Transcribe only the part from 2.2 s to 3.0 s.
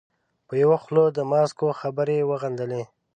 وغندلې.